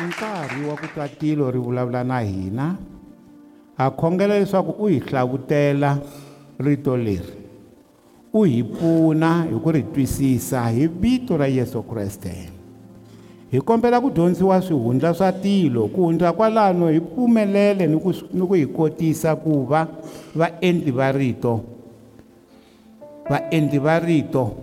[0.00, 2.76] nkarhi wa ku twa tilo ri vulavula na hina
[3.76, 5.98] ha khongela leswaku u hi hlavutela
[6.58, 7.36] rito leri
[8.32, 12.32] u hi pfuna hi ku ri twisisa hi vito ra yesu kreste
[13.50, 18.00] hi kombela ku dyondzisiwa swihundla swa tilo ku hundla kwalano hi pfumelele ni
[18.46, 19.86] ku hi kotisa ku va
[20.34, 21.54] vaendli va rito
[23.30, 24.61] vaendli va rito va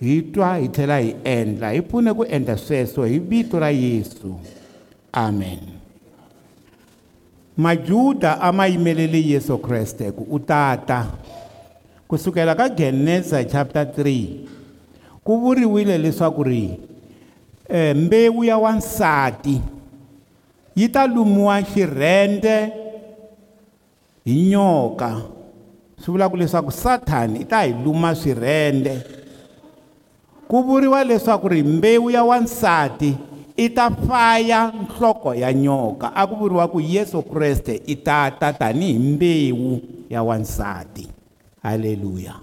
[0.00, 4.34] hi twa hi tlhela hi endla hi pfune ku endla sweswo hi vito ra yesu
[5.12, 5.60] amen
[7.56, 11.00] majuda a ma yimelele yesu kreste ku u tata
[12.08, 16.64] ku sukela ka genesa chapter 3 ku vuriwile leswaku ri
[17.68, 19.60] eh, mbewu ya wansati
[20.76, 22.68] yi ta lumiwa xirhende
[24.28, 25.22] hi nyoka
[25.98, 29.15] swi vula ku leswaku sathani i ta hi luma swirhende si
[30.48, 33.16] ku vuriwa leswaku ri mbewu ya wansati
[33.56, 38.98] i ta faya nhloko ya nyoka a ku vuriwa ku yesu kreste i tata tanihi
[38.98, 39.80] mbewu
[40.10, 41.08] ya wansati
[41.62, 42.34] halleluya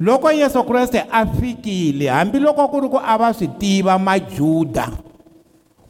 [0.00, 4.88] loko yesu kreste a fikile hambiloko ku ri ku a va swi tiva majuda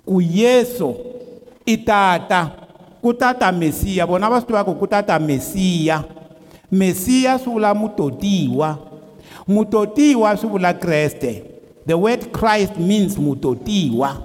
[0.07, 0.95] ku yesu
[1.67, 2.51] i tata
[3.03, 6.05] ku tata mesiya vona va swi tivaku ku tata mesiya
[6.73, 8.92] mesiya swi vula mutotiwa
[9.49, 11.43] mutotiwa swi vula kreste
[11.87, 14.23] the word christ means mutotiwa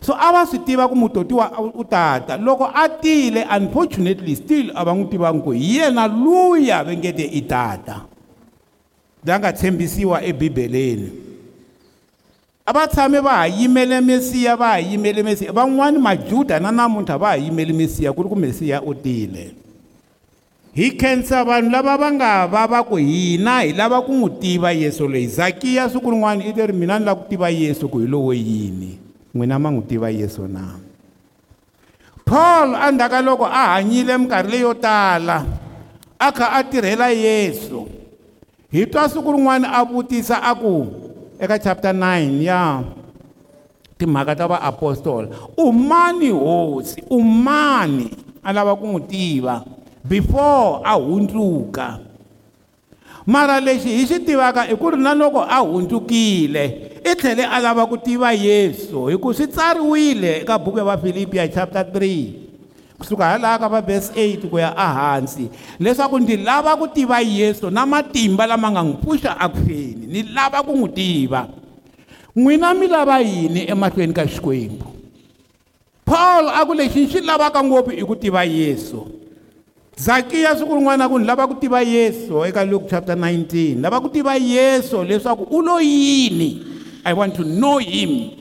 [0.00, 4.84] so a va swi tiva ku mutotiwa u tata loko a tile unfortunately still a
[4.84, 8.00] va n'wi tivangi ku hi yena luya va nge te i tata
[9.24, 11.10] la nga tshembisiwa ebibeleni
[12.66, 17.18] a va tshame va ha yimele mesiya va ha yimele mesiya van'wani majuda na namuntlha
[17.18, 19.59] va ha yimele mesiya ku ri ku mesiya u tile
[20.74, 24.70] hi khensa vanhu lava va nga va va ku hina hi lava ku n'wi tiva
[24.72, 28.06] yesu loyi zakiya siku rin'wana i leri mina ni lava ku tiva yesu ku hi
[28.06, 28.94] lowo yini
[29.34, 30.78] n'wina ma n'wi tiva yesu na
[32.24, 35.42] paul andzhaka loko a hanyile minkarhi leyo tala
[36.18, 37.90] a kha a tirhela yesu
[38.70, 40.86] hi twa siku rin'wana a vutisa a ku
[41.42, 42.86] eka chapter 9 ya
[43.98, 45.26] timhaka ta vaapostola
[45.58, 48.06] u mani hosi u mani
[48.46, 49.58] a lava ku n'wi tiva
[50.06, 52.00] before a hundzuka
[53.26, 57.60] mara lexi hi xi tivaka i ku ri na loko a hundzukile i tlhele a
[57.60, 63.28] lava ku tiva yesu hi ku swi tsariwile eka buku ya vafilipiya chapter 3 kusuka
[63.36, 67.84] halaha ka va verse 8 ku ya ehansi leswaku ndzi lava ku tiva yesu na
[67.86, 71.44] matimba lama nga n'wi pfuxa aku feni ni lava ku n'wi tiva
[72.36, 74.88] n'wina mi lava yini emahlweni ka xikwembu
[76.08, 79.19] paul a ku lexi ni xi lavaka ngopfu i ku tiva yesu
[80.00, 84.08] zakiya siku rin'wana ku ni lava ku tiva yesu eka luke chapter 19 lava ku
[84.08, 86.56] tiva yesu leswaku u lo yini
[87.04, 88.32] i want to know him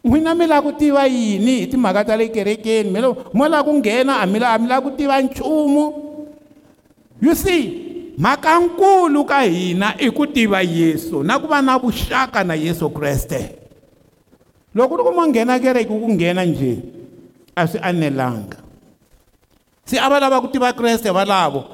[0.00, 3.72] n'wina mi lava ku tiva yini hi timhaka ta le kerekeni milo mo lava ku
[3.76, 5.84] nghena a mila a mi lava ku tiva nchumu
[7.20, 7.68] you see
[8.16, 13.60] mhakankulu ka hina i ku tiva yesu na ku va na vuxaka na yesu kreste
[14.72, 16.80] loko u ri ku mo nghena kereke ku nghena njhe
[17.60, 18.71] a swi anelanga
[19.84, 21.64] se a va lava ku tiva kreste valavo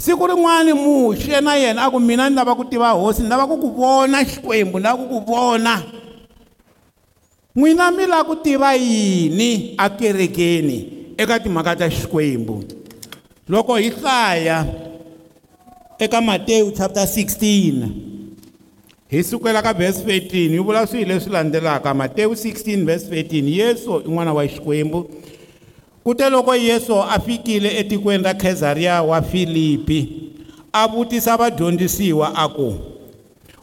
[0.00, 3.44] siku rin'wani muxi na yena a ku mina ni lava ku tiva hosi ni lava
[3.46, 5.74] ku ku vona xikwembu ni lava ku ku vona
[7.56, 10.78] n'wina mi lava ku tiva yini akerekeni
[11.22, 12.56] eka timhaka ta xikwembu
[13.52, 14.58] loko hi hlaya
[15.98, 17.88] eka matewu chapter 16
[19.12, 24.00] hi sukela ka verse 13 yi vula swihi leswi landzelaka matewu 16 verse 13 yesu
[24.06, 25.04] i n'wana wa xikwembu
[26.08, 30.08] kute loko yesu a fikile etikweni ra khezariya wa filipi
[30.72, 32.74] a vutisa vadyondzisiwa a ku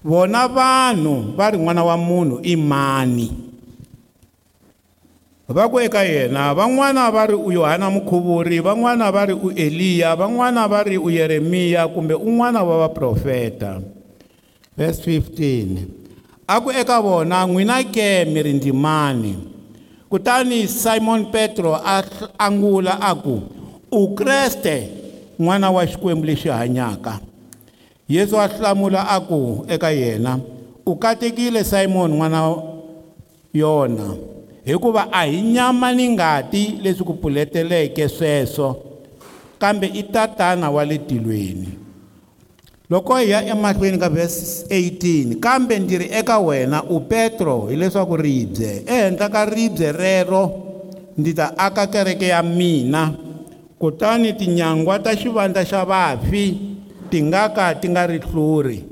[0.03, 3.31] vona vanhu va ri n'wana wa munhu i mani
[5.49, 10.15] va ku eka yena van'wana va ri u yohana mukhuvuri van'wana va ri u eliya
[10.15, 13.81] van'wana va ri u yeremiya kumbe un'wana wa vaprofeta
[14.77, 15.65] vers 15
[16.47, 19.54] a ku eka vona n'wina ke mirindzimani
[20.09, 22.03] kutani simon petro a
[22.37, 23.41] angula a ku
[23.91, 24.87] ukreste
[25.39, 27.19] n'wana wa xikwembu lexi hanyaka
[28.09, 30.39] yesu a hlamula a ku eka yena
[30.85, 32.39] u katekile simon n'wana
[33.53, 34.07] yona
[34.65, 38.69] hikuva a hi nyama ni ngati leswi ku pfuleteleke sweswo
[39.59, 41.84] kambe i tatana wa le tilweni
[42.89, 48.83] loko hi ya emahlweni ka verse 18 kambe ndiri eka wena u petro hileswaku ribye
[48.87, 50.51] ehenhla ka ribye rero
[51.17, 53.13] ndzi ta aka kereke ya mina
[53.79, 56.57] kutani tinyangwa ta xivandla xa vafi
[57.09, 58.85] ti nga ka ti nga ri hluri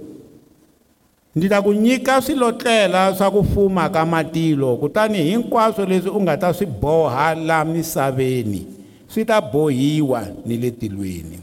[1.35, 6.33] ndzi ta ku nyika swilotlela swa ku fuma ka matilo kutani hinkwaswo leswi u nga
[6.37, 8.65] ta swi boha laha misaveni
[9.05, 11.42] swi ta bohiwa ni le tilweni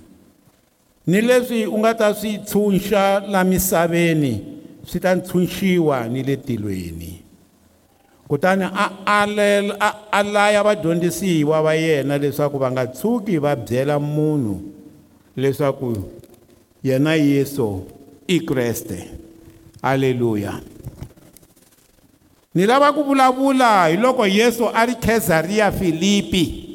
[1.07, 4.33] ni leswi u nga ta swi tshunxa la misaveni
[4.87, 7.23] swi ta tshunxiwa ni le tilweni
[8.29, 14.61] kutani a alela a alaya vadyondzisiwa va yena leswaku va nga tshuki va byela munhu
[15.37, 15.93] leswaku
[16.85, 17.85] yena yesu
[18.27, 18.99] i kreste
[19.83, 20.61] aleluya
[22.55, 26.70] ni lava ku vulavula hi loko yesu a ri khezariya filipi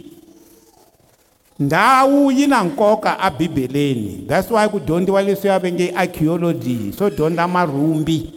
[1.60, 7.48] ndhawu yi na nkoka abibeleni that's why ku dyondziwa leswiya va nge archeology swo dyondza
[7.48, 8.32] marhumbi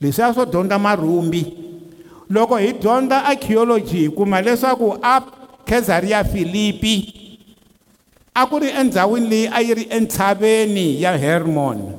[0.00, 1.42] leswiya swo dyondza marhumbi
[2.30, 5.20] loko hi dyondza archeology hi kuma leswaku a
[5.66, 6.94] kezariya filipi
[8.34, 11.92] a ku ri endhawini leyi a yi ri entshaveni ya hermon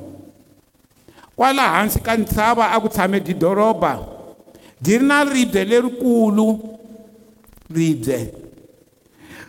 [1.36, 4.00] kwala hansi ka ntshava a ku tshame didoroba
[4.82, 6.46] dyi ri na ribye lerikulu
[7.74, 8.45] ribye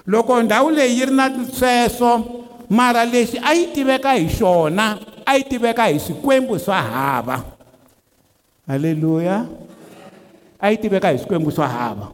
[0.07, 2.25] loko ndhawu leyi yi ri na sweswo
[2.69, 7.43] mara lexi a yi tiveka hi xona a yi tiveka hi swikwembu swa hava
[8.67, 9.45] haleluya
[10.59, 12.07] a yi tiveka hi swikwembu swa hava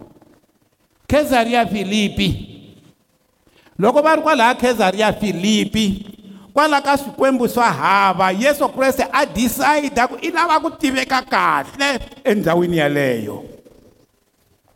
[1.07, 2.49] khezariya filipi
[3.79, 6.05] loko va ri kwalaha khezariya filipi
[6.53, 11.99] kwala ka swikwembu swa hava yesu kreste a decide ku i lava ku tiveka kahle
[12.23, 13.43] endhawini yeleyo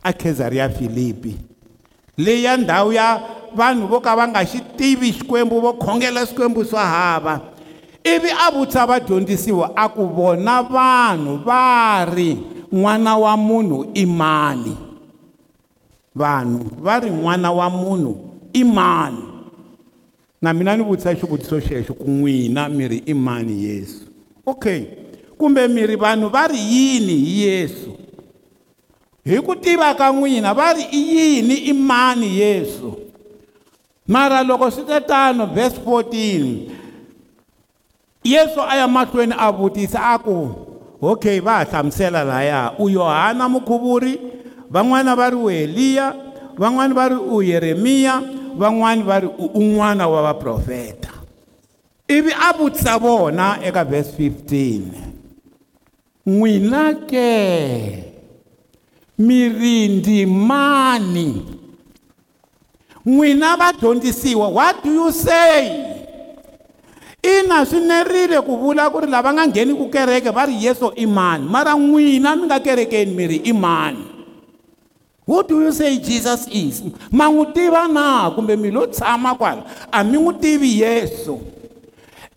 [0.02, 1.36] a khezariya filipi
[2.18, 3.22] leya ndhawu ya
[3.54, 7.40] vanhu vo ka va nga xi tivi xikwembu vo khongela swikwembu swa hava
[8.04, 12.38] ivi a vutisa vadyondzisiwa a ku vona vanhu va ri
[12.72, 14.76] n'wana wa munhu i mani
[16.14, 18.12] vanhu va ri n'wana wa munhu
[18.52, 19.24] i mani
[20.42, 24.02] na mina ni vutisa xivutiso xexo ku n'wina mi ri i mani yesu
[24.46, 24.82] okay
[25.38, 27.97] kumbe mi ri vanhu va ri yini hi yesu
[29.28, 32.90] hi ku tiva ka n'wina va ri i yini i mani yesu
[34.12, 40.32] mara loko swi te tano vhesi 14 yesu a ya mahlweni a vutisa a ku
[41.10, 44.14] okay va ha hlamusela laya u yohana mukhuvuri
[44.74, 46.06] van'wana va ri u eliya
[46.60, 48.14] van'wani va ri u yeremiya
[48.60, 49.28] van'wani va ri
[49.60, 51.08] un'wana wa vaprofeta
[52.16, 57.32] ivi a vutisa vona eka vhesi 15 n'wina ke
[59.18, 61.42] mirindimani
[63.06, 65.70] n'wina vadyondzisiwa what do you say
[67.22, 70.92] ina swi nerile ku vula ku ri lava nga ngheni ku kereke va ri yesu
[70.94, 74.06] i mani mara n'wina mi nga kerekeni miri i mani
[75.26, 79.66] who do you say jesus is ma n'wi tiva na kumbe mi lo tshama kwala
[79.90, 81.42] a mi n'wi tivi yesu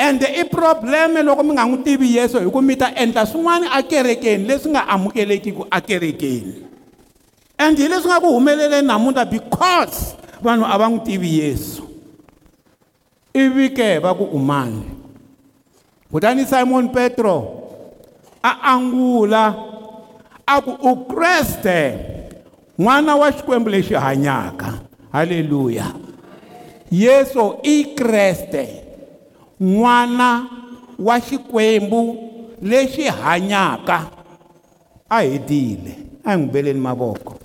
[0.02, 3.70] ende i probleme loko mi nga n'wi tivi yesu hi ku mi ta endla swin'wana
[3.70, 6.71] akerekeni leswi nga amukelekiku akerekeni
[7.62, 11.86] and hi leswi nga ku humeleleni namuntlha because vanhu a va n'wi tivi yesu
[13.38, 14.82] i vike va ku umani
[16.10, 17.36] kutani simon petro
[18.42, 19.46] a angula
[20.48, 21.80] a ku u kreste
[22.82, 24.82] n'wana wa xikwembu lexi hanyaka
[25.14, 25.94] halleluya
[26.90, 28.64] yesu i kreste
[29.62, 30.30] n'wana
[30.98, 32.02] wa xikwembu
[32.62, 34.10] lexi hanyaka
[35.10, 35.94] a hetile
[36.26, 37.41] a hi n'wi beleni mavoko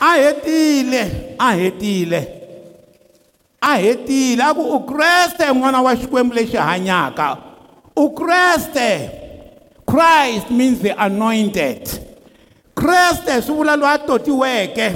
[0.00, 2.26] a hetile a hetile
[3.62, 7.36] a hetile a ku u kreste n'wana wa xikwembu lexi hanyaka
[7.96, 9.10] u kreste
[9.86, 11.82] christ means the anointed
[12.74, 14.92] kreste swi vula loyi a totiweke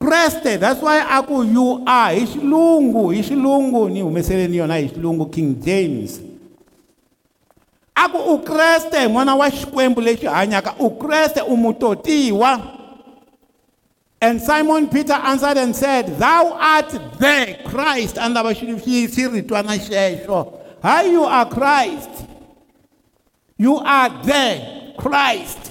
[0.00, 4.88] kreste that's why a ku you are hi xilungu hi xilungu ni humeseleni yona hi
[4.88, 6.20] xilungu king james
[7.94, 12.79] a ku u kreste n'wana wa xikwembu lexi hanyaka u kreste u mutotiwa
[14.22, 18.18] And Simon Peter answered and said, Thou art the Christ.
[18.18, 18.34] And
[21.08, 22.10] you are Christ.
[23.56, 25.66] You are the Christ.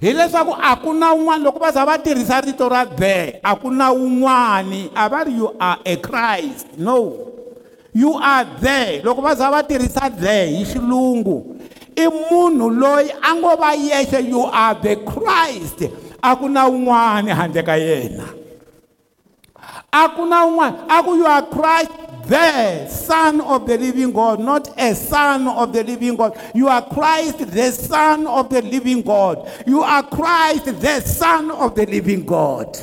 [0.00, 3.66] hileswaku a ku na wun'wani loko va za va tirhisa rito ra the a ku
[3.74, 7.26] na wun'wani a va ri you are a christ no
[7.92, 11.58] you are the loko va za va tirhisa the hi xilungu
[11.98, 15.90] i munhu loyi a ngo va yexe you are the christ
[16.22, 18.24] a ku na wun'wani handle ka yena
[19.92, 21.90] a ku na wun'wani a ku you are christ
[22.26, 26.82] the son of the living god not a son of the living god you are
[26.88, 32.24] christ the son of the living god you are christ the son of the living
[32.26, 32.74] god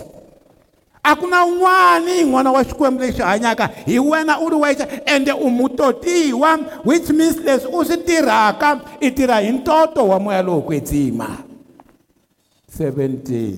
[1.03, 5.31] a ku na wun'wani n'wana wa xikwembu lexi hanyaka hi wena u ri wexe ende
[5.33, 10.61] u mutotiwa which means leswi u swi tirhaka i tirha hi ntoto wa moya lowu
[10.61, 11.44] kwetsima
[12.77, 13.55] 17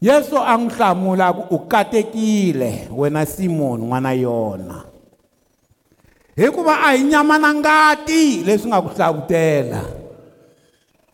[0.00, 4.84] Yesu angihlamula ku ukatekile wena Simon nwana yona
[6.36, 9.99] hikuva a hi nyama na ngati leswi nga ku hlavutela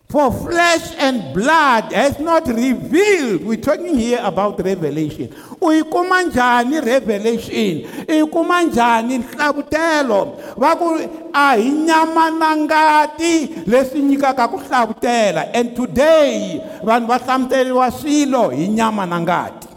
[0.08, 3.42] For flesh and blood has not revealed.
[3.42, 5.34] We're talking here about revelation.
[5.60, 7.82] Uikuma njani revelation.
[8.08, 10.32] Uikuma njani hlabutelo.
[10.56, 10.90] Waku
[11.32, 15.50] a inyama nangati lesi nyikaka ku hlabutela.
[15.54, 19.68] And today vanhu va hlamteriwa swilo inyama nangati.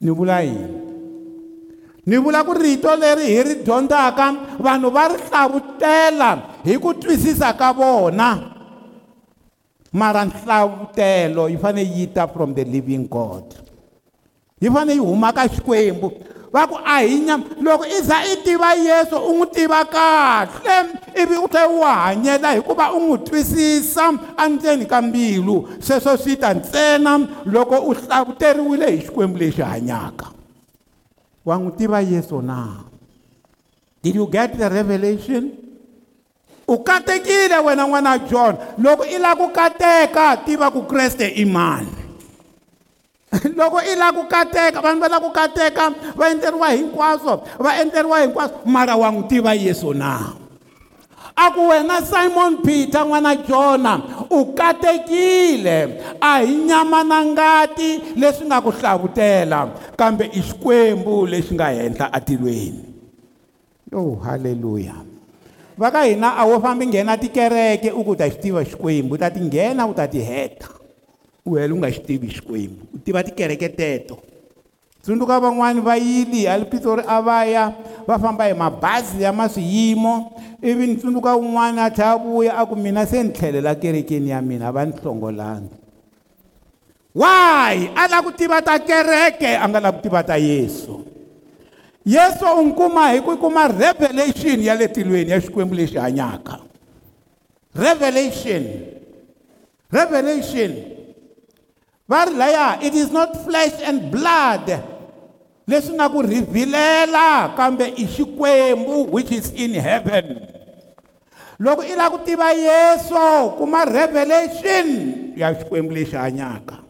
[0.00, 0.80] Ni vula yini?
[2.06, 7.52] Ni vula ku rito leri hi ri dondaka vanhu va ri hlabutela hi ku twisisa
[7.52, 8.55] ka vona.
[9.96, 13.44] mara nhlavutelo yi fane yi ta from the living god
[14.60, 16.12] yi fane yi huma ka xikwembu
[16.52, 20.76] va ku a hi nyama loko i za i tiva yesu u n'wi tiva kahle
[21.16, 24.12] ivi u tlhe u hanyela hikuva u n'wi twisisa
[24.44, 27.12] endzeni ka mbilu sweswo swi ta ntsena
[27.44, 30.26] loko u hlavuteriwile hi xikwembu lexi hanyaka
[31.44, 32.84] wa n'wi tiva yesu na
[34.02, 35.65] did you get the revelation
[36.68, 41.92] u katekile wena n'wana john loko i lava ku kateka tiva ku kreste i mani
[43.58, 45.84] loko i lava ku kateka vanhu va lava ku kateka
[46.18, 50.12] va endleriwa hinkwaswo va endleriwa hinkwaswo mara wa n'wi tiva yesu na
[51.36, 53.92] a ku wena simon peter n'wana jona
[54.30, 55.78] u katekile
[56.20, 62.06] a hi nyama na ngati leswi nga ku hlavutela kambe i xikwembu lexi nga henhla
[62.12, 62.84] atilweni
[63.92, 64.98] yo haleluya
[65.78, 69.18] va ka hina a wo fambi nghena tikereke u ku ta xi tiva xikwembu u
[69.20, 70.72] ta ti nghena u ta ti heta
[71.44, 74.16] u hela u nga xi tivi xikwembu u tiva tikereke teto
[75.04, 77.64] tsundzuka van'wani va yili halipito ri a va ya
[78.08, 80.32] va famba hi mabazi ya maswiyimo
[80.64, 84.40] ivi ni tsundzuka wun'wana a tlhela vuya a ku mina se ni tlhelela kerekeni ya
[84.40, 85.76] mina va ni hlongolangi
[87.12, 91.04] why a lava ku tiva ta kereke a nga lava ku tiva ta yesu
[92.06, 96.58] yesu u n'wi kuma kuma revelation ya le tilweni ya xikwembu lexi hanyaka
[97.74, 98.62] revelation
[99.90, 100.70] revelation
[102.08, 104.70] va ri laya it is not flesh and blood
[105.66, 110.46] leswi na ku rivhilela kambe i xikwembu which is in heaven
[111.58, 114.86] loko ila lava ku tiva yesu kuma revelation
[115.34, 116.85] ya xikwembu lexi hanyaka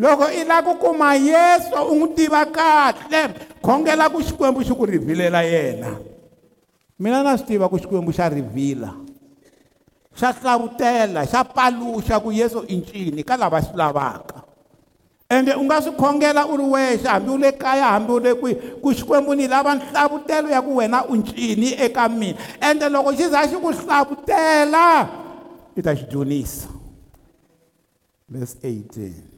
[0.00, 3.20] loko i lava ku kuma yesu u n'wi tiva kahle
[3.64, 6.00] khongela ku xikwembu xi ku rivhilela yena
[6.98, 8.90] mina na swi tiva ku xikwembu xa rivhila
[10.18, 14.40] xa hlavutela xa paluxa ku yesu i ncini ka lava swi lavaka
[15.28, 18.32] ende u nga swi khongela u ri wexe hambi u le kaya hambi u le
[18.40, 23.12] kwihi ku xikwembu ni lava nhlavutelo ya ku wena u ncini eka mina ende loko
[23.12, 24.88] xi za xi ku hlavutela
[25.76, 26.68] i ta xi dzunisa
[28.30, 29.29] verse 18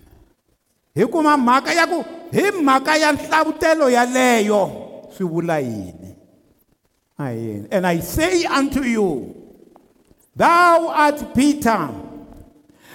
[0.94, 4.70] hikuma mhaka ya ku hi mhaka ya nhlavutelo yeleyo
[5.16, 6.16] swi vula yini
[7.18, 9.34] a yini and i say unto you
[10.36, 11.88] thou art peter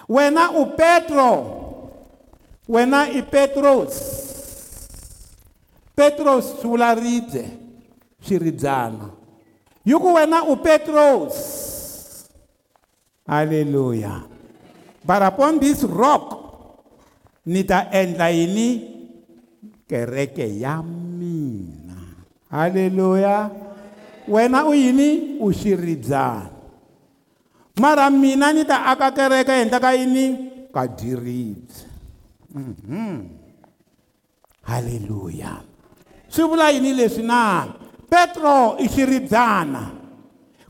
[0.10, 1.89] wena u petro
[2.70, 3.94] wena i petros
[5.96, 7.46] petros swi vula ribye
[8.27, 9.10] swiribyana
[9.86, 11.34] yi ku wena u petros
[13.27, 14.22] halleluya
[15.06, 16.37] but upon this rock
[17.48, 18.68] ni ta endla yini
[19.88, 21.96] kereke ya mina
[22.51, 23.50] haleluya
[24.27, 26.51] wena u yini u xiribyana
[27.80, 30.25] mara mina ni ta aka kereke endla ka yini
[30.75, 31.88] ka diribye
[32.51, 33.16] mm -hmm.
[34.68, 35.63] haleluya
[36.27, 37.63] swi vula yini leswi na
[38.12, 39.84] petro i xiribyana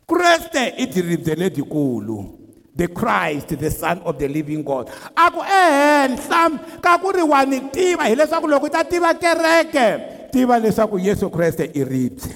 [0.06, 2.37] kreste i diribye lebyikulu
[2.78, 4.86] the christ the son of the living god
[5.18, 6.44] a ku ehenhla
[6.78, 11.34] ka ku ri wa ni tiva hileswaku loko u ta tiva kereke tiva leswaku yesu
[11.34, 12.30] kreste i ribye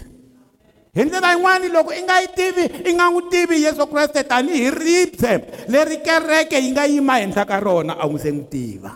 [0.98, 4.68] hi ndlela yin'wana loko i nga yi tivi i nga n'wi tivi yesu kreste tanihi
[4.74, 5.34] ribye
[5.70, 8.92] leri kereke yi nga yima henhla ka rona a n'wi se n'wi tiva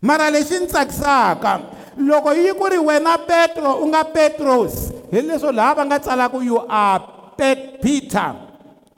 [0.00, 1.52] mara lexi ni tsakisaka
[2.00, 6.36] loko yi ku ri wena petro u nga petros hi leswo laha va nga tsalaka
[6.42, 7.04] you are
[7.36, 8.49] peter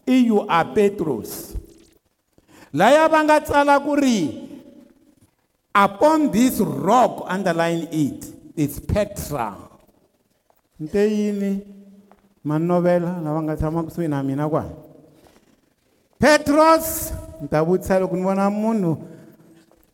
[0.07, 1.55] i e you are petros
[2.75, 4.19] laya va nga tsala ku ri
[5.75, 8.27] upon this rock underline it
[8.59, 9.55] its petra
[10.83, 11.53] nte yini
[12.45, 14.65] manovela lava nga tshama kusuhi na mina kwa
[16.19, 18.99] petros ni ta vutisa loko ni vona munhu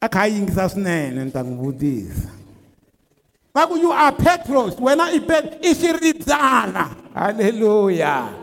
[0.00, 2.28] a kha a yingisa swinene ni ta n'wi vutisa
[3.52, 8.37] va ku you are petros wena i pet i xiribyana halleluya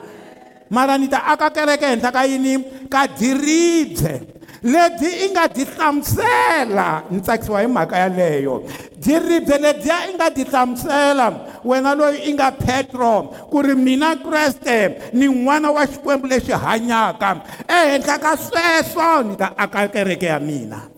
[0.69, 2.53] mara ni ta aka kereke henhla ka yini
[2.89, 4.33] ka diribye
[4.65, 8.63] lebyi i nga byi hlamusela ni tsakisiwa hi mhaka yaleyo
[8.97, 11.27] diribye lebyiya i nga byi hlamusela
[11.63, 17.45] wena loyi i nga petro ku ri mina kreste ni n'wana wa xikwembu lexi hanyaka
[17.69, 20.89] ehenhla ka sweswo ni ta aka kereke ya mina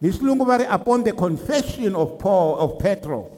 [0.00, 3.34] hi xilungu va ri upon the confession of paul of petro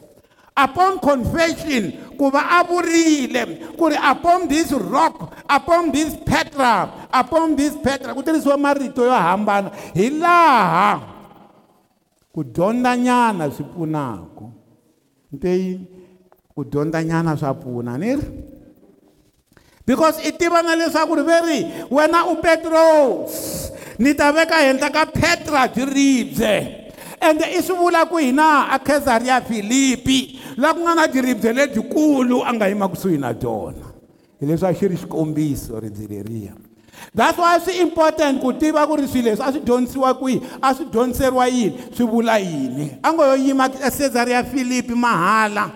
[0.57, 7.77] upon confession kuva a vurile ku ri upon this rock upon this petra upon this
[7.79, 11.01] petra ku tirhisiwa marito yo hambana hi laha
[12.35, 14.51] ku dyondzanyana swi pfunaku
[15.33, 15.81] nteyi
[16.55, 18.27] ku dyondzanyana swa pfuna ni ri
[19.87, 21.59] because i tiva na leswaku ri ve ri
[21.91, 26.55] wena u petros ni ta veka henhla ka petra byi ribye
[27.21, 32.45] ende i swi vula ku hina a kesaria filipi laha ku nga na diribye lebyikulu
[32.45, 33.85] a nga yima kusuhi na byona
[34.41, 36.53] hileswi a xi ri xikombiso ribye leriya
[37.17, 40.75] that's why swi important ku tiva ku ri swilo leswi a swi dyondzisiwa kwihi a
[40.75, 45.71] swi dyondziseriwa yini swi vula yini a ngo yo yima ya e filipi mahala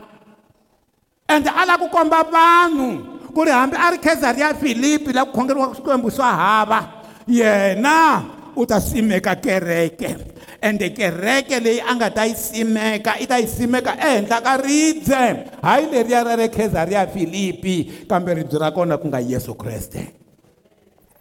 [1.29, 2.89] ende a lava ku komba vanhu
[3.33, 6.89] ku ri hambi a ri ya filipi laha ku khongeriwaka swikwembu swa hava
[7.27, 8.23] yena
[8.57, 10.34] u ta simeka kereke
[10.65, 15.23] ende kereke leyi a nga ta yi simeka i ta yi simeka ehenhla ka ribye
[15.63, 20.01] hayi leriya ra le kezariya filipi kambe ribye ra kona ku nga yesu kreste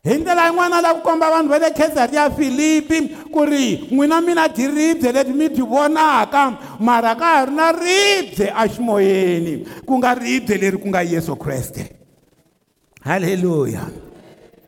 [0.04, 4.48] hi ndlela yin'wana la ku komba vanhu va le kezariya filipi ku ri n'wina mina
[4.48, 6.44] byi ribye lebyi mi byi vonaka
[6.80, 9.54] mara ka ha ri na ribye eximoyeni
[9.86, 11.84] ku nga ribye leri ku nga yesu kreste
[13.04, 13.92] halleluya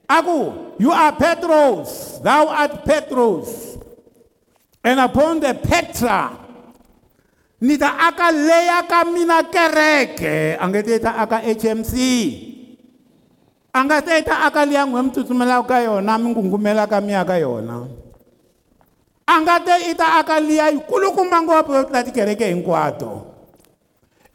[0.07, 3.74] a ku you are petros thou art petros
[4.85, 6.29] And upon the Petra,
[7.61, 11.93] ni ta aka leya ka mina kereke a nga te ta aka hmc
[13.73, 17.25] a nga te ta aka leya n'we mi tsutsumelaka ka yona mi ngungumelaka mi ya
[17.25, 17.87] ka yona
[19.25, 23.25] a nga te i ta aka liya yi kulukumba ngopfu yo tlula tikereke hinkwato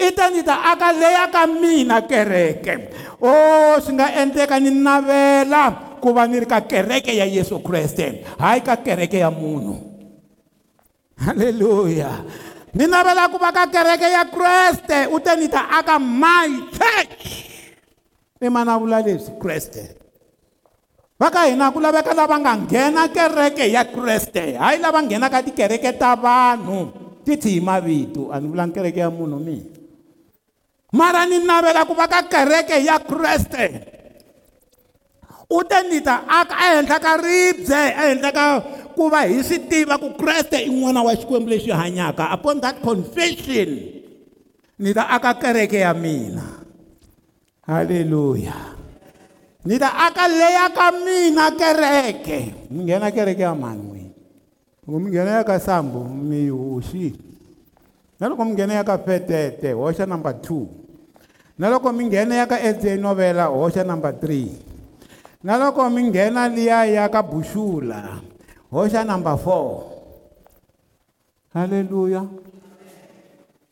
[0.01, 2.89] i ta ni ta aka leya ka mina kereke
[3.21, 7.61] o oh, swi nga endleka ni navela ku va ni ri ka kereke ya yesu
[7.63, 9.90] kreste hayi ka kereke ya munhu
[11.25, 12.17] haleluya
[12.73, 17.51] ni navela ku va ka kereke ya kreste u te ni ta aka my church
[18.41, 19.85] i mana vula leswi kreste
[21.21, 25.93] va ka hina ku laveka lava nga nghena kereke ya kreste hayi lava nghenaka tikereke
[26.01, 26.89] ta vanhu
[27.27, 29.69] ti thi hi mavito a ni vula kereke ya munhu mina
[30.97, 34.00] mara ni navela ku va ka kereke ya kreste
[35.51, 38.45] u te ni ta aka ehenhla ka ribye ehenhla ka
[38.95, 42.79] ku va hi swi tiva ku kreste i n'wana wa xikwembu lexi hanyaka upon that
[42.87, 43.71] confession
[44.79, 46.63] ni ta aka kereke ya mina
[47.67, 48.55] halleluya
[49.67, 54.09] ni ta aka leya ka mina kereke mi nghena kereke ya mani n'wini
[54.87, 57.11] loko mi nghena ya ka sambo mi hoxi
[58.23, 60.71] na loko mi nghena ya ka petete hoxa number two
[61.59, 64.70] na loko mi nghena ya ka edzenovela hoxa number three
[65.43, 68.21] na loko mi nghena liya ya ka buxula
[68.69, 69.89] hoxa number four
[71.57, 72.29] halleluya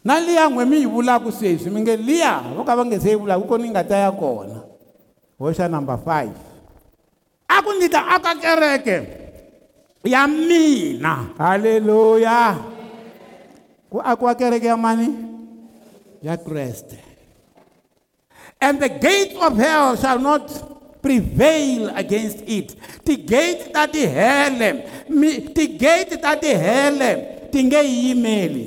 [0.01, 3.11] na liya n'we mi yi vulaka sweswi mi nge liya vo ka va nge se
[3.13, 4.65] yi vulaka ku ni nga ta ya kona
[5.37, 6.33] hoxa number five
[7.53, 8.97] a ku ni ta aka kereke
[10.09, 12.65] ya mina halleluya
[13.93, 15.13] ku akiwa kereke ya mani
[16.25, 16.97] ya kreste
[18.57, 20.49] and the gate of hell shall not
[21.01, 22.75] prevail against it
[23.07, 24.71] ti-gate ta tihele
[25.55, 27.11] ti-gate ta tihele
[27.55, 28.67] ti nge yimeli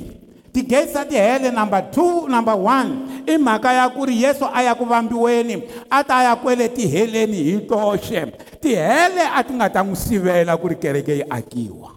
[0.56, 4.74] ti-gate ta tihele number two number one i mhaka ya ku ri yesu a ya
[4.76, 8.32] ku vambiweni a ta ya kwele tiheleni hi toxe
[8.64, 11.92] tihele a ti nga ta n'wi sivela ku ri kereke yi akiwa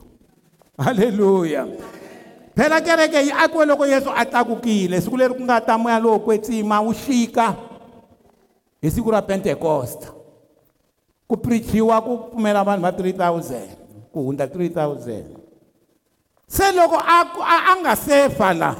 [0.78, 1.68] halleluya
[2.58, 6.18] phela kereke yi akiwe loko yesu a tlakukile siku leri ku nga ta moya lowo
[6.26, 7.54] kwetsima wu xika
[8.82, 10.13] hi siku ra pentekosta
[11.28, 15.32] ku pirichiwa ku pfumela vanhu va 3000 ku hundza 3000
[16.54, 18.70] se loko a, a, a nga sefa la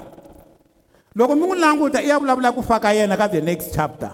[1.16, 4.12] loko mi n'wi languta i ya vulavula ku faka yena ka the next chapter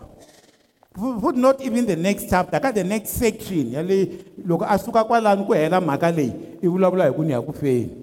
[0.99, 5.03] would not even the next chapter ka the next section ya leyi loko a suka
[5.05, 7.99] kwalani ku hela mhaka leyi i vulavula hi ku ni ya ku feni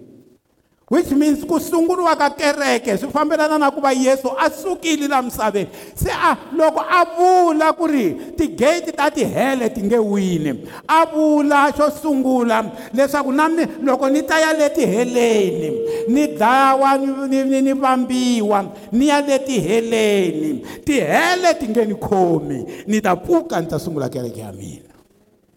[0.88, 5.21] which means ku sunguriwa ka kereke swi fambelana na ku va yesu a sukile laha
[5.28, 11.04] misaveni se a loko a vula ku ri ti-gate ta tihele ti nge wini a
[11.12, 15.69] vula xo sungula leswaku na mi loko ni ta ya le tiheleni
[16.08, 16.95] ni dlawa
[17.28, 23.15] ni ni ni vambiwa ni ya le tiheleni tihele ti nge ni khomi ni ta
[23.19, 24.88] pfuka ni ta sungula kereke ya mina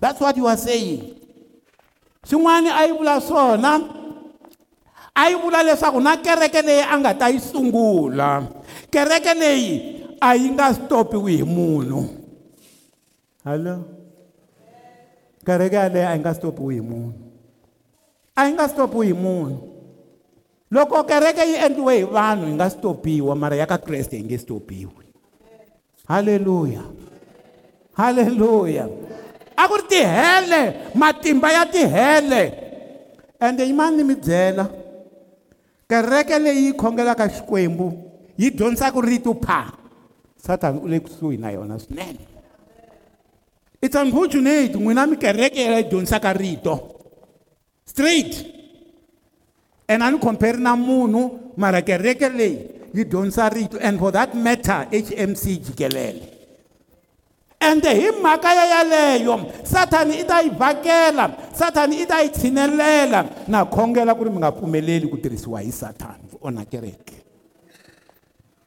[0.02, 1.14] that's what you are saying
[2.26, 3.99] swin'wana a yi vula swona so,
[5.14, 8.46] a yi vula leswaku na kereke leyi a nga ta yi sungula
[8.90, 9.72] kereke leyi
[10.20, 12.04] a yi nga stopiwi hi munhu
[13.44, 13.84] hallo
[15.44, 17.14] kereke yaleyo a yi nga stopiwi hi munhu
[18.38, 19.54] a yi nga stopiwi hi munhu
[20.70, 24.38] loko kereke yi endliwe hi vanhu yi nga stopiwa mara ya ka kreste yi nge
[24.46, 25.04] stopiwi
[26.08, 26.82] halleluya
[27.98, 28.86] halleluya
[29.58, 30.62] a ku ri tihele
[30.94, 32.42] matimba ya tihele
[33.40, 34.79] ende yi mani ni mi byela
[35.90, 37.86] kereke leyi yi khongelaka xikwembu
[38.40, 39.60] yi dyondzaka rito pa
[40.44, 42.22] satani u le kusuhi na yona swinene
[43.82, 46.74] it's unfortunate n'wina mikereke yi dyondzaka rito
[47.84, 48.32] straight
[49.90, 51.22] and a ni compare na munhu
[51.58, 52.58] mara kereke leyi
[52.94, 56.39] yi dyondzisa rito and for that matter h m c jikelele
[57.60, 63.26] ende hi mhaka ya yeleyo sathani i ta yi vhakela sathani i ta yi tshinelela
[63.48, 67.20] na khongela ku ri mi nga pfumeleli ku tirhisiwa hi sathani ku onha kereke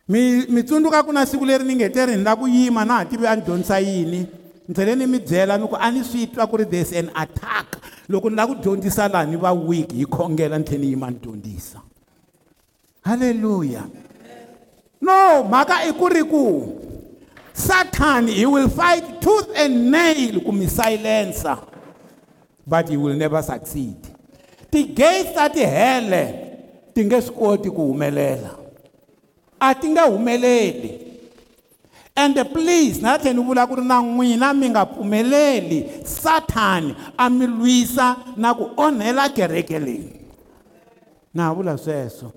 [0.08, 3.02] mi tsundzuka ku na siku leri ni nge te ri ni la ku yima na
[3.02, 4.22] ha tivi a ni dyondzisa yini
[4.68, 7.10] ni tlhele ni mi byela ni ku a ni swi twa ku ri there's an
[7.18, 10.90] attack loko ni la ku dyondzisa laha ni va week hi khongela ni tlhela ni
[10.94, 11.82] yima ni dyondzisa
[13.10, 13.90] halleluya
[15.02, 15.18] no
[15.50, 16.44] mhaka i ku ri ku
[17.54, 21.42] Satan, he will fight tooth and nail kumisilence,
[22.66, 23.96] but he will never succeed.
[24.72, 28.58] The gates ta tihele ti nge swi koti ku humelela.
[29.62, 31.00] A ti nge humeleli.
[32.16, 37.30] And please na tlhela ni vula ku ri na n'wina mi nga pfumeleli Satan a
[37.30, 40.14] mi lwisa na ku onhela kereke leyi.
[41.34, 42.34] Na vula sweswo.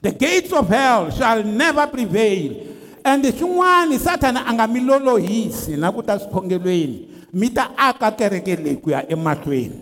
[0.00, 2.70] The gates of hell shall never prevail
[3.04, 6.98] ende xin'wani sathana a nga mi lolohisi na ku ta swikhongelweni
[7.38, 9.78] mi ta aka kereke leyi ku ya emahlweni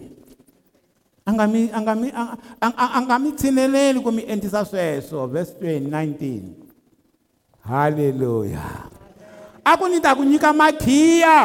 [1.24, 2.36] a nga mi a nga mi a
[3.06, 6.40] nga mi tshineleli ku mi endlisa sweswo verse 19
[7.70, 8.64] halleluya
[9.68, 11.38] a ku ni ta ku nyika makhiya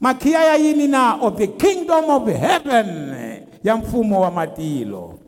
[0.00, 2.88] makhiya ya yini na of the kingdom of heaven
[3.62, 5.18] ya mfumo wa matilo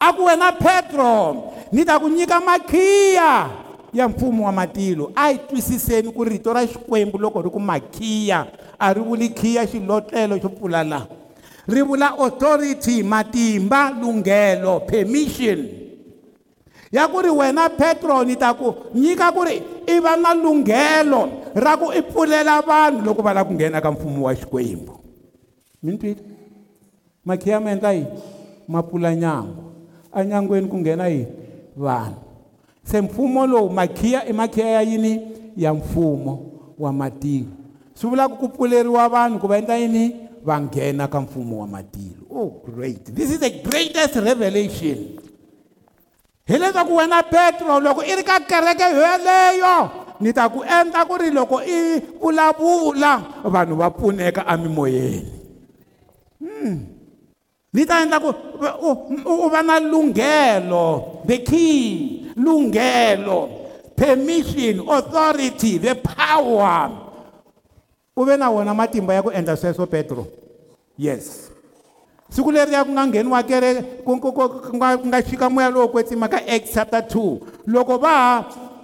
[0.00, 1.44] a ku wena petro
[1.76, 6.66] ni ta ku nyika makhiya ya mfumo wa matilo a hi twisiseni ku rito ra
[6.66, 8.46] xikwembu loko ri ku makhiya
[8.78, 11.06] a ri vuli khiya xilotlelo xo pfula laha
[11.68, 15.66] ri vula authority matimba lunghelo permission
[16.90, 21.50] ya ku ri wena petro ni ta ku nyika ku ri i va na lunghelo
[21.54, 24.98] ra ku i pfulela vanhu loko va lava ku nghena ka mfumo wa xikwembu
[25.82, 26.22] mi ni twile
[27.26, 28.06] makhiya ma endla yini
[28.68, 29.62] ma pfula nyangu
[30.10, 31.26] a nyangweni ku nghena yini
[31.78, 32.25] vanhu
[32.90, 35.22] se mfumo lowu makhiya i makhiya ya yini
[35.56, 36.32] ya mfumo
[36.78, 37.50] wa matiko
[37.94, 40.04] swi vulaka ku pfuleriwa vanhu ku va endla yini
[40.46, 44.98] va nghena ka mfumo wa matilo oh great this is the greatest revelation
[46.46, 49.90] hileswaku wena petro loko i ri ka kereke yeleyo
[50.22, 55.26] ni ta ku endla ku ri loko i vulavula vanhu va pfuneka emimoyeni
[56.40, 56.76] hmm.
[57.74, 58.30] ni ta endla ku
[59.34, 63.48] u va na lunghelo the key lungelo
[63.96, 66.92] permission authority the power
[68.16, 70.26] u ve na wona matimba ya ku endla sweswo petro
[71.00, 71.48] yes
[72.28, 73.70] siku leri ya ku nga ngheni wa kere
[74.04, 74.12] ku
[75.08, 78.28] nga xika moya lowo kwetsima ka act chapter 2 loko va ha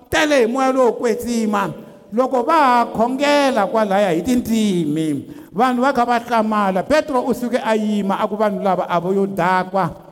[0.09, 1.69] tele hi moya lowo kwetsima
[2.13, 7.61] loko va ha khongela kwalaya hi tindzimi vanhu va kha va hlamala petro u suke
[7.61, 10.12] a yima a ku vanhu lava a vo yo dakwa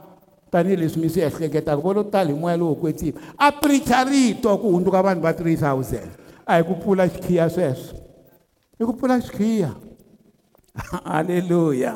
[0.51, 4.69] tanihileswi mi swi ehleketaka vo lo tala hi moya lowo kwetsima a pricha rito ku
[4.75, 6.11] hundzuka vanhu va three thousand
[6.47, 7.99] a hi ku pfula xikhiya sweswo
[8.77, 9.71] i ku pfula xikhiya
[11.09, 11.93] halleluya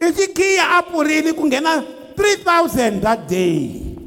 [0.00, 1.82] i xikhiya a pfurile ku nghena
[2.16, 3.98] three thousand that day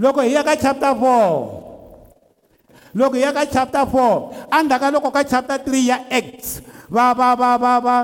[0.00, 1.32] loko hi ya ka chapter four
[2.96, 7.12] loko hi ya ka chapter four a ndzhaka loko ka chapter three ya acts va
[7.12, 7.96] va va va va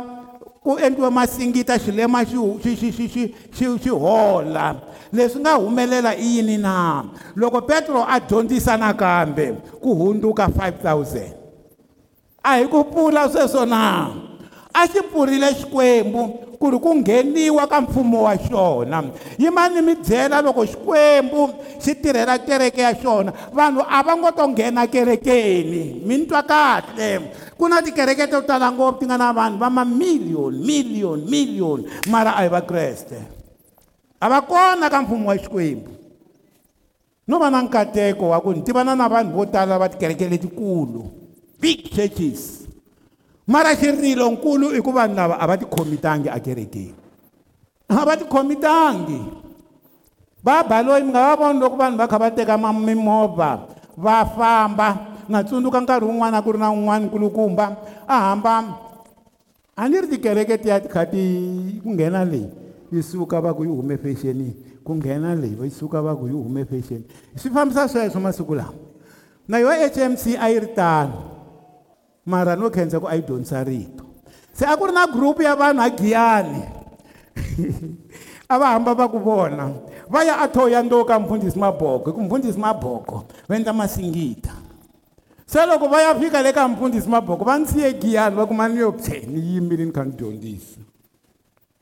[0.62, 4.75] ku endliwa masingita xilema xi xi xi xi xi xi xi hola
[5.12, 7.05] leswi nga humelela i yini na
[7.37, 11.35] loko petro a dyondzisa nakambe ku hundzuka 5000
[12.42, 14.11] a hi ku pfula sweswo na
[14.75, 19.03] a xi pfurile xikwembu ku ri ku ngheniwa ka mfumo wa xona
[19.35, 21.51] yimani mi byela loko xikwembu
[21.83, 26.42] xi tirhela kereke ya xona vanhu a va ngo to nghena kerekeni mi ni twa
[26.46, 31.85] kahle ku na tikereke to tala ngopfu ti nga na vanhu va mamiliyoni miliyoni miliyoni
[32.07, 33.18] mara a hi vakreste
[34.22, 35.90] a va kona ka mfumo wa xikwembu
[37.27, 41.11] no va na nkateko wa ku ni tivana na vanhu vo tala va tikereke letikulu
[41.59, 42.62] big churches
[43.53, 46.97] mara xirilo nkulu i ku vanhu lava a va tikhomitangi akerekeni
[47.93, 49.21] a va tikhomitangi
[50.41, 53.51] va baloyi mi nga va voni loko vanhu va kha va teka mimovha
[54.05, 54.88] va famba
[55.29, 57.65] na tsundzuka nkarhi wun'wana a ku ri na wun'wana nkulukumba
[58.09, 58.55] a hamba
[59.77, 61.21] a ni ri tikereke tiya tikha ti
[61.85, 62.49] ku nghena leyi
[62.93, 66.33] yi suka va ku yi hume fexhenini ku nghena leyi yi suka va ku yi
[66.35, 67.05] hume fexheni
[67.37, 68.73] swi fambisa sweswo masiku lawa
[69.49, 71.37] na yo h m c a yi ri tano
[72.23, 74.07] mara no khenza ku i don't sarito
[74.55, 76.63] se akuri na group ya vanhu a giyani
[78.47, 79.67] ava hamba va ku vona
[80.07, 84.55] va ya a thoya ndoka mfundhisi maboko hi ku mfundhisi maboko va endla masingita
[85.47, 88.69] se loko va ya fika le ka mfundhisi maboko va ni siye giyani va kuma
[88.71, 90.79] ni yo phe ni yimile ni kha ni dyondzisa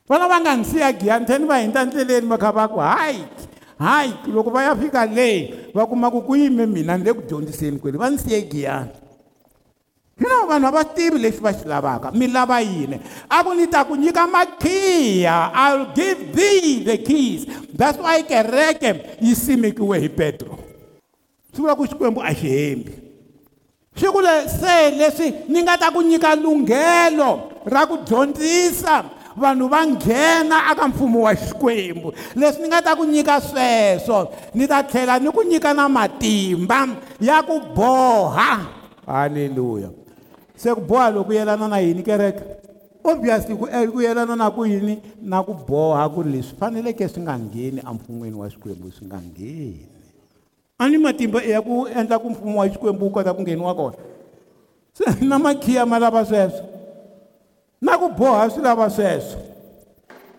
[0.09, 2.79] va lava nga ni siya giyani tlhe ni va hindla ndleleni va kha va ku
[2.81, 3.23] hayi
[3.77, 5.29] hayi loko va ya fika le
[5.69, 8.89] va kuma ku ku yime mina ni le ku dyondziseni kwele va ni siye giyani
[10.21, 13.53] you know vanhu a va tivi leswi va xi lavaka mi lava yini a ku
[13.57, 19.99] ni ta ku nyika makhiya i'll give thee the keys that's why kereke yi simekiwe
[19.99, 20.59] hi petro
[21.53, 22.91] swi vula ku xikwembu a xi hembi
[23.97, 27.29] swi ku le se leswi ni nga ta ku nyika lunghelo
[27.65, 28.95] ra ku dyondzisa
[29.41, 34.67] vanhu va nghena aka mfumo wa xikwembu leswi ni nga ta ku nyika sweswo ni
[34.69, 36.87] ta tlhela ni ku nyika na matimba
[37.19, 38.51] ya ku boha
[39.07, 39.89] haleluya
[40.61, 42.45] se ku boha loku yelana na yini kereke
[43.01, 47.01] obviously ku eh, ku yelana na ku yini na ku boha ku ri leswi faneleke
[47.09, 49.81] swi nga ngheni empfun'wini wa xikwembu swi nga ngheni
[50.77, 53.73] a ni matimba i ya ku endla ku mfumo wa xikwembu wu kota ku ngheniwa
[53.73, 53.97] kona
[54.93, 55.01] se
[55.33, 56.61] na makhiya ma lava sweswo
[57.81, 59.41] na ku boha swi lava sweswo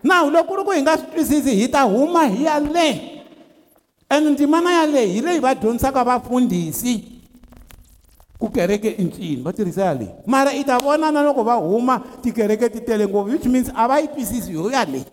[0.03, 2.89] nawu loko ku ri ku hi nga swi twisisi hi ta huma hi ya le
[4.07, 7.11] ende ndzimana ya leyi hi leyi va dyondzisaka vafundhisi
[8.37, 11.99] ku kereke i ncini va tirhisela leyi mara i ta vona na loko va huma
[12.21, 15.05] tikereke ti tele ngopfu which means a va yi twisisi yo ya leyi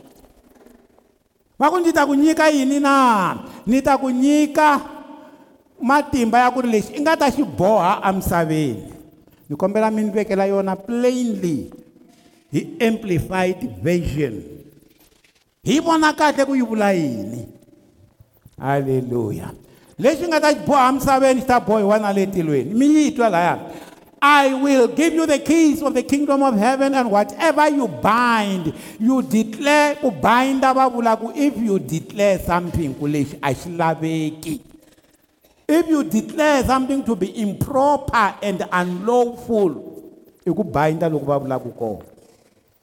[1.58, 3.34] va ku ndzi ta ku nyika yini na
[3.66, 4.80] ni ta ku nyika
[5.80, 8.82] matimba ya ku ri lexi i nga ta xi boha emisaveni
[9.48, 11.68] ni kombela mi ni vekela yona plainly
[12.52, 14.40] hi amplified version
[15.64, 17.44] hi vona kahle ku yi vula yini
[18.60, 19.48] halleluya
[20.02, 23.28] lexi nga ta xi boha misaveni xi ta bohiwa na le tilweni mi yi twa
[23.28, 23.56] laya
[24.22, 28.74] I will give you the keys of the kingdom of heaven, and whatever you bind,
[29.00, 29.94] you declare.
[29.96, 30.60] Ku bind
[31.34, 33.32] if you declare something, if
[35.88, 39.72] you declare something to be improper and unlawful,
[40.46, 42.04] i ku bind loko va vulaka kona.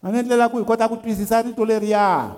[0.01, 2.33] A ni endlela ku hi kota ku twisisa rito leriya.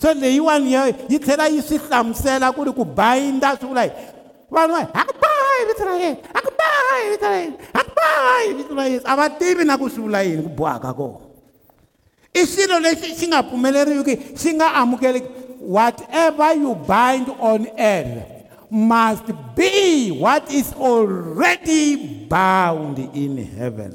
[0.00, 4.06] so leyiwani ya yi tlhela yi swi hlamusela ku ri ku bayinda swi vula yini
[4.50, 7.36] vanhu va a ku baha hi vito ra yesu a ku baha hi vito ra
[7.38, 10.22] yesu a ku baha hi vito ra yesu a va tivi na ku swi vula
[10.22, 11.16] yini ku bohaka kona
[12.34, 15.28] i swilo lexi xi nga pfumeleriki xi nga amukeleki
[15.60, 18.32] whatever you bind on earth
[18.70, 21.96] must be what is already
[22.28, 23.92] bound in heaven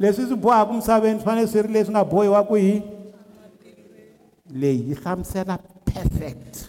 [0.00, 2.89] leswi swi bohaka misaveni swi fanele swi ri leswi nga bohiwa ku yini
[4.54, 6.66] leyi yi hlamusela perfect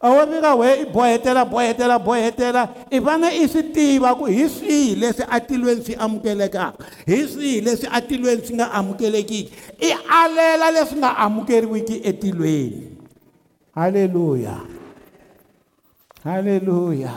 [0.00, 4.48] a wo vika we i bohetela bohetela bohetela i fane i swi tiva ku hi
[4.48, 10.98] swihi leswi atilweni swi amukelekaka hi swihi leswi atilweni swi nga amukelekiki i alela leswi
[10.98, 12.96] nga amukeriwiki etilweni
[13.74, 14.60] halleluya
[16.24, 17.12] halleluya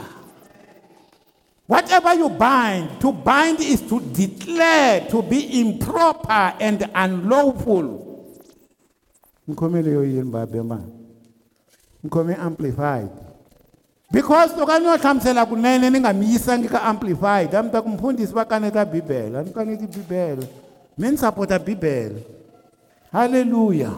[1.68, 8.07] whatever you bind to bind is to declare to be improper and unlawful
[9.48, 10.78] mkhomele yoyini babe ma
[12.04, 13.08] mkhome amplified
[14.12, 17.70] because loko a ni yo hlamusela kunene ni nga mi yisangi ka amplified a mi
[17.70, 20.46] ta ku mfundhisi va kaneta bibele a ni kaneti bibele
[20.98, 22.22] mi ni sapota bibele
[23.12, 23.90] halleluya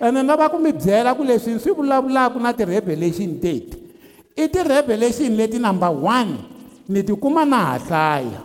[0.00, 3.78] ene na va ku mi byela ku leswi swi vulavulaka na ti-revelation teti
[4.34, 6.38] i ti-revelation leti number one
[6.88, 8.40] ni tikuma na ha hlaya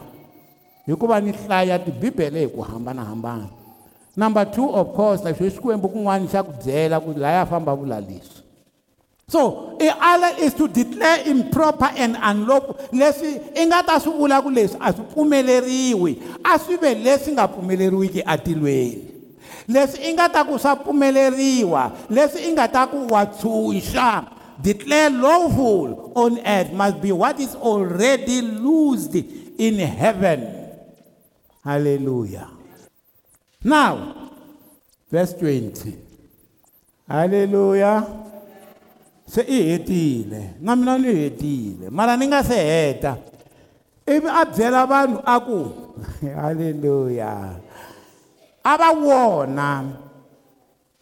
[0.86, 3.57] hikuva ni hlaya tibibele hi ku hambanahambana
[4.18, 8.00] number two of course na sweswi xikwembu kun'wana xa ku byela ku laya famba vula
[8.02, 8.42] leswi
[9.30, 9.42] so
[9.80, 14.50] i ala is to declare improper and unlawful leswi i nga ta swi vula ku
[14.50, 16.12] leswi a swi pfumeleriwi
[16.44, 19.06] a swi ve leswi nga pfumeleriwiki atilweni
[19.70, 24.10] leswi i nga ta ku swa pfumeleriwa leswi i nga ta ku wa tshunxa
[24.64, 29.14] declare lawful on earth must be what is already loosed
[29.58, 30.42] in heaven
[31.64, 32.50] hallelujah
[33.68, 34.32] Now,
[35.12, 35.92] verse 20.
[37.06, 38.00] Hallelujah.
[39.28, 43.18] Se i hetile na mina ni hetile mara ni nga se heta
[44.08, 45.58] ivi a byela vanhu a ku
[46.40, 47.60] halleluya
[48.64, 49.84] a va wona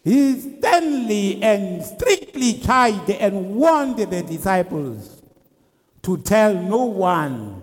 [0.02, 5.22] he sternly and strictly tried and warned the disciples
[6.02, 7.62] to tell no one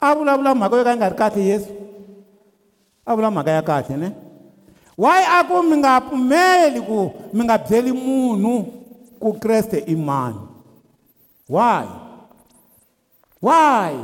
[0.00, 1.72] a vulavula mhaka yo ka yi nga ri kahle yesu
[3.08, 4.12] a vula mhaka ya kahle ne
[4.96, 7.00] why a ku mi nga pfumeli ku
[7.32, 8.54] mi nga byeli munhu
[9.22, 10.38] ku kreste i mani
[11.48, 11.88] why
[13.40, 13.96] why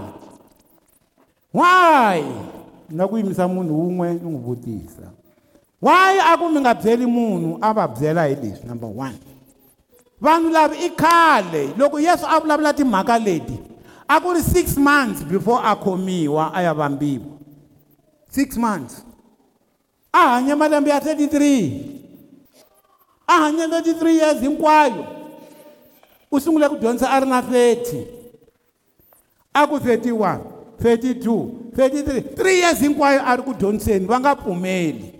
[1.52, 2.22] why
[2.88, 5.12] na ku yimisa munhu wun'we ni n'wi vutisa
[5.84, 9.16] why a ku mi nga byeli munhu a va byela hi leswi number one
[10.24, 13.58] vanhu lava i khale loko yesu a vulavula timhaka leti
[14.08, 17.33] a ku ri six months before a khomiwa a ya vambiwa
[18.34, 19.04] six months
[20.12, 25.04] a hanya malembe ya 33 a hanya 33 years hinkwayo
[26.30, 28.06] u sungule ku dyondzisa a ri na 30
[29.54, 30.42] a ku 31
[30.82, 31.70] 32
[32.34, 35.14] 33 three years hinkwayo a ri ku dyondziseni va nga pfumeli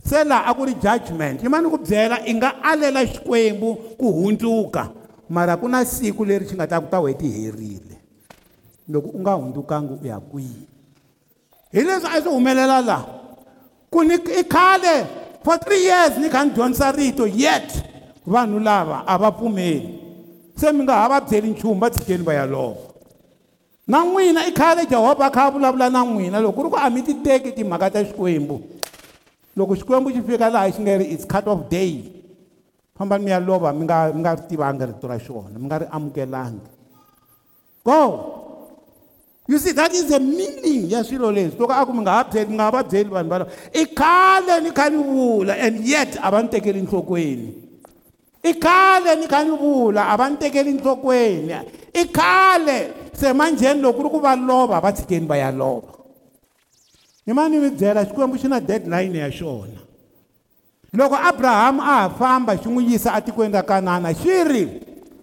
[0.00, 3.92] se laha a ku ri judgement yi ma ni ku byela i nga alela xikwembu
[4.00, 4.88] ku hundzuka
[5.28, 8.00] mara ku na siku leri xi nga ta ku ta wu heti herile
[8.88, 10.71] loko u nga hundzukangi u ya kwihi
[11.74, 12.98] hi leswi a swi humelela laha
[13.90, 14.94] ku ni i khale
[15.42, 17.68] for three years ni kha ni dyondzisa rito yet
[18.34, 19.96] vanhu lava a va pfumeli
[20.56, 22.92] se mi nga ha va byeli nchumu va tshikeni va ya lova
[23.88, 26.76] na n'wina i khale jehovha a kha a vulavula na n'wina loko ku ri ku
[26.76, 28.60] a mi ti teki timhaka ta xikwembu
[29.56, 32.04] loko xikwembu xi fika laha xi nga ri its cut off day
[32.98, 35.78] fambani mi ya lova mi nga mi nga ri tivangi rito ra xona mi nga
[35.80, 36.64] ri amukelangi
[37.84, 38.00] go
[39.52, 41.50] You see, that is the meaning yashilo lesi.
[41.60, 43.48] Loko aku mingababzeli, mingababzeli vanhu valava.
[43.74, 47.52] I khale ni kha ni vula and yet a va ni tekeli enhlokweni.
[48.48, 51.52] I khale ni kha ni vula a va ni tekeli enhlokweni.
[51.92, 55.92] I khale se manjheni loko ku ri ku va lova va tshikeni va ya lova.
[57.26, 59.84] Ni ma ni mi byela Xikwembu xi na deadline ya xona.
[60.96, 64.64] Loko Abrahamu a ha famba xi n'wi yisa etikweni ra Kanana xi ri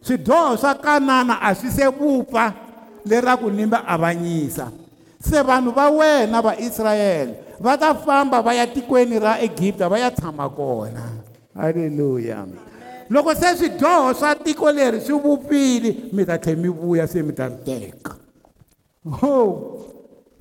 [0.05, 2.68] swidyoho swa Kanana a swi se vupfa.
[3.10, 4.72] leraku ni va avanyisa
[5.19, 9.98] se vanhu va wena va Israyele va ta famba va ya tikweni ra Egipta va
[10.00, 11.06] ya tshama kona
[11.58, 12.45] haleluya
[13.10, 17.34] loko se swidyoho swa tiko leri swi vupfile mi ta tlhe mi vuya se mi
[17.34, 18.15] ta ri teka
[19.19, 19.86] ho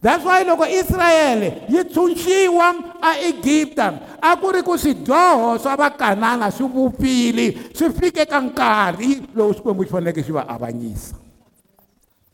[0.03, 2.69] that's why loko israyele yi tshunxiwa
[3.03, 3.87] aegipta
[4.23, 9.85] a ku ri ku swidyoho swa vakanana swi vupfile swi fike ka nkarhi lowu xikwembu
[9.85, 11.17] xi faneleke xi va avanyisa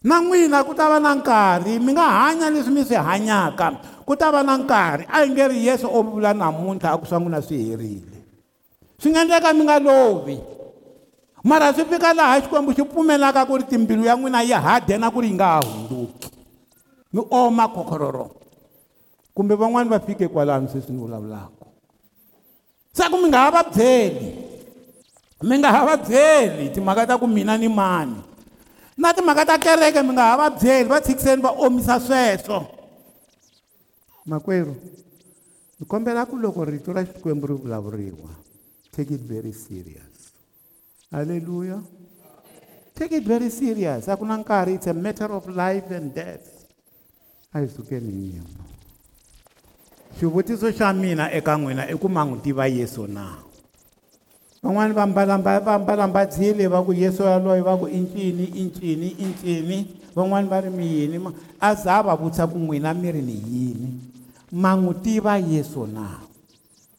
[0.04, 3.72] na n'wina ku ta va na nkarhi mi nga hanya leswi mi swi hanyaka
[4.04, 7.08] ku ta va na nkarhi a yi nge ri yesu o vula namuntlha a ku
[7.08, 8.18] swa n'wina swi herile
[9.00, 10.36] swi nga endleka mi nga lovi
[11.48, 15.08] mara swi fika laha xikwembu xi pfumelaka ku ri timbilu ya n'wina yi hade na
[15.08, 16.28] ku ri yi nga hunduki
[17.08, 18.28] mi oma khokhororo
[19.32, 21.64] kumbe van'wani va fike kwalano sweswi ni vulavulaka
[22.92, 24.28] se ku mi nga ha va byeli
[25.48, 28.34] mi nga ha va byeli timhaka ta ku mina ni mani
[28.96, 32.62] na timhaka ta kereke mi nga ha va byeli va tshikiseni va omisa sweswo
[34.26, 34.74] makwerhu
[35.78, 38.30] ni kombela ku loko rito ra xikwembu ri vulavuriwa
[38.94, 40.30] take it very serious
[41.11, 41.83] halleluya
[42.94, 46.46] take it very serious a ku na nkarhi it's a matter of life and death
[47.52, 48.62] a hi sukeni yimo
[50.18, 53.50] xivutiso xa mina eka n'wina i ku ma n'wi tiva yesu nawo
[54.64, 54.92] van'wani
[55.61, 59.77] vambalambadzile va ku yesu yaloyo va ku i ncini i ncini i ncini
[60.16, 61.18] van'wani va ri miyini
[61.61, 63.90] a za va vutisa ku n'wina miri ni yini
[64.53, 66.07] ma n'wi tiva yesu na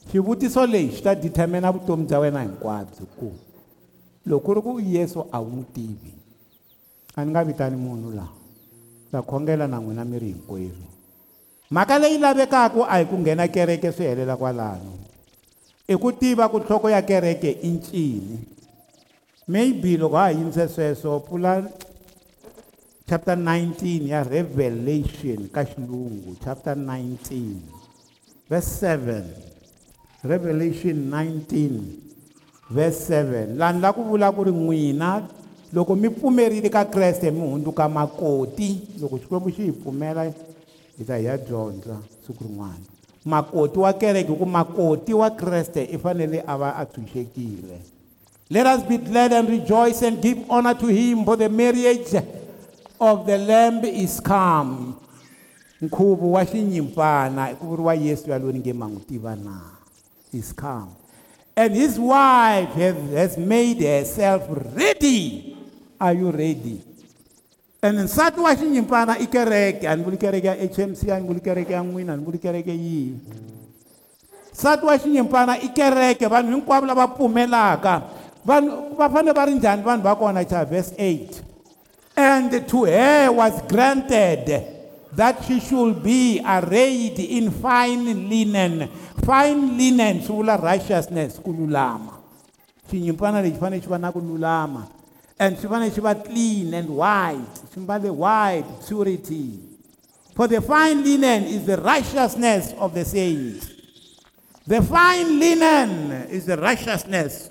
[0.10, 3.28] xivutiso lexi xi ta determina vutomi bya wena hinkwabyo ku
[4.30, 6.14] loko ku ri ku yesu a wu n'wi tivi
[7.16, 8.34] a ni nga vitani munhu laha
[9.12, 10.86] ta khongela na n'wina miri hinkwenu
[11.72, 14.94] mhaka leyi lavekaka a hi ku nghena kereke swi helela kwalano
[15.88, 18.40] i ku tiva ku nhloko ya kereke i ncini
[19.48, 21.62] maybe loko ha ha yinise sweswo pfula
[23.10, 28.88] chapter 19 ya revelation ka xilungu chapter 19 verse
[30.26, 35.22] 7 revelation 19 verse 7 lani la ku vula ku ri n'wina
[35.70, 41.18] loko mi pfumerile ka kreste mi hundzuka makoti loko xikwembu xi hi pfumela hi ta
[41.22, 42.95] hi ya dyondza siku rin'wana
[43.26, 47.82] makoti wa kereke ku makoti wa kreste i fanele a va a tshunxekile
[48.54, 52.14] let us be glad and rejoice and give honor to him for the marriage
[53.02, 54.94] of the lamb is come
[55.82, 59.58] nkhuvo wa xinyimpana ku vuriwa yesu yalweni nge mangutiva na
[60.34, 60.88] is come
[61.56, 64.44] and his wife has, has made herself
[64.76, 65.56] ready
[66.00, 66.80] are you ready
[67.86, 71.40] and nsati wa xinyimpana i pana ikereke ni vuli kereke ya hmc and ni vuli
[71.40, 73.14] kereke ya n'wina and ni vuli kereke yihi
[74.54, 78.02] nsati wa xinyimpana i kereke vanhu hinkwavo lava pfumelaka
[78.46, 81.42] vanhu va fanele va ri njhani vanhu va kona cha verse 8
[82.16, 84.66] and to her was granted
[85.16, 88.90] that she should be arrayed in fine linen
[89.26, 92.14] fine linen swi vula righteousness ku lulama
[92.90, 94.95] xinyimpana lexi fanele xi va na ku lulama
[95.40, 99.60] and swi fanele swi va clean and white swi mbale white purity
[100.34, 103.72] for the fine linen is the righteousness of the saint
[104.68, 107.50] the fine linen is the righteousness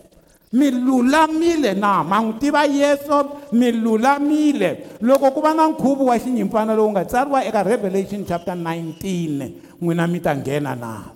[0.57, 6.17] mi lulamile na ma n'wi tiva yesu mi lulamile loko ku va na nkhuvo wa
[6.19, 11.11] xinyimpfana lowu nga tsariwa eka revelation chapter 19 n'wina mi ta nghena na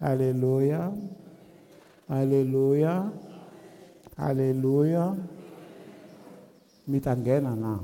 [0.00, 0.86] halleluya
[2.08, 3.10] halleluya
[4.20, 5.16] halleluya
[6.86, 7.80] mi ta nghena na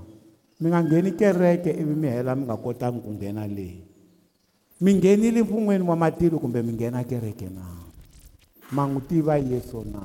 [0.60, 3.80] mi nga ngheni kereke ivi mi hela mi nga kotangi ku nghena leyi
[4.84, 7.64] mi nghenile vun'wini wa matilo kumbe mi nghena kereke na
[8.76, 10.04] ma n'wi tiva yeso na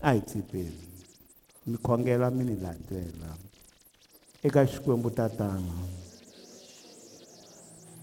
[0.00, 0.84] a hi tsipeni
[1.68, 3.30] mi khongela mi ni landzela
[4.46, 5.76] eka xikwembu tatana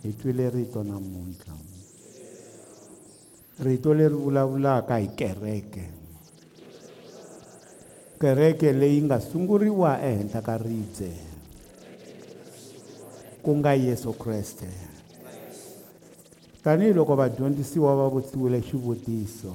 [0.06, 1.58] hi twile rito namuntlha
[3.66, 5.95] rito leri vulavulaka hi kereke
[8.20, 11.12] kereke leyi nga sunguriwa ehenhla ka ribye
[13.44, 14.68] ku nga yesu kreste
[16.64, 19.54] tanihiloko vadyondzisiwa va vutiwile xivutiso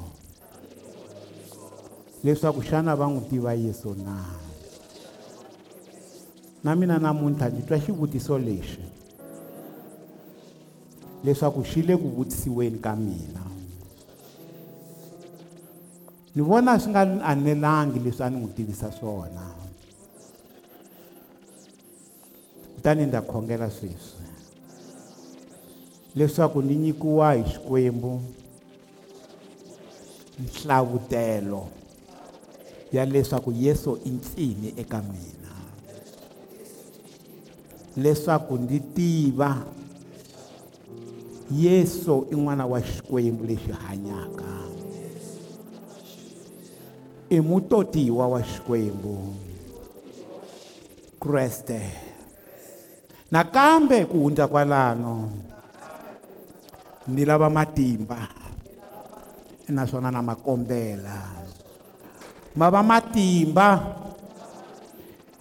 [2.25, 4.17] leswaku xana va n'wi tiva yesu na
[6.65, 8.85] na mina namuntlha ndzi twa xivutiso lexi
[11.25, 13.50] leswaku xi le ku vutisiweni ka mina
[16.35, 19.51] ni vona swi nga ni anelangi leswi a ni n'wi tivisa swona
[22.75, 24.25] kutani ndza khongela sweswi
[26.15, 28.21] leswaku ni nyikiwa hi xikwembu
[30.45, 31.67] nhlavutelo
[32.93, 35.53] ya leswaku yesu i ntsini eka mina
[37.97, 39.67] leswaku ndzi tiva
[41.51, 44.70] yesu i n'wana wa xikwembu lexi hanyaka
[47.31, 49.17] i mutotiwa wa xikwembu
[51.23, 51.79] kreste
[53.31, 55.31] nakambe ku hundza kwalano
[57.07, 58.27] ni lava matimba
[59.71, 61.17] naswona na makombela
[62.59, 63.67] ma va matimba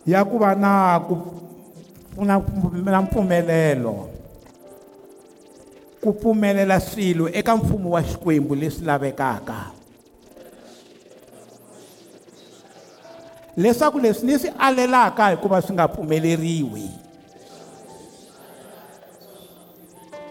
[0.05, 0.71] ya ku va na
[1.01, 1.17] ku
[2.21, 2.35] na
[2.85, 3.97] na mpfumelelo
[6.01, 9.78] ku pfumelela swilo eka mfumo wa xikwembu leswi lavekaka
[13.59, 16.89] leswaku leswi ni swi alelaka hikuva swi nga pfumeleriwi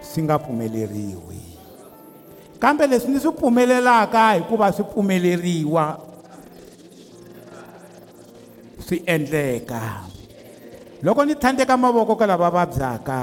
[0.01, 1.41] swi nga pfumeleriwi
[2.59, 5.99] kambe leswi ni swi pfumelelaka hikuva swi pfumeleriwa
[8.89, 9.81] swi endleka
[11.03, 13.23] loko ni tlhandleka mavoko ka lava vabyaka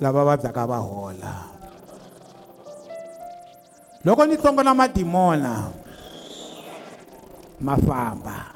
[0.00, 1.34] lava vabyaka va hola
[4.04, 5.70] loko ni tsongola madimona
[7.60, 8.52] ma famba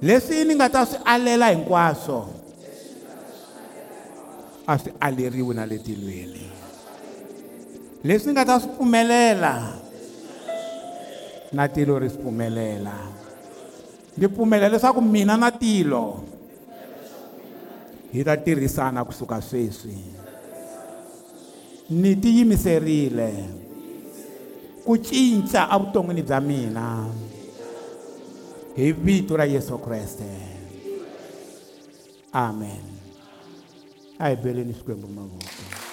[0.00, 2.30] leswi ni nga ta swi alela hinkwaswo
[4.66, 6.46] a swi aleriwi na le tilweni
[8.04, 9.80] leswi ni nga ta swi pfumelela
[11.52, 12.94] na tilo ri swi pfumelela
[14.16, 16.22] ni pfumela leswaku mina na tilo
[18.12, 19.98] hi ta tirhisana kusuka sweswi
[21.90, 23.65] ni tiyimiserile
[24.86, 27.10] ku cinca evuton'wini bya mina
[28.78, 30.30] hi vito ra yesu kreste
[32.30, 32.84] amen
[34.22, 35.85] a hi beleni swikwembu mavoko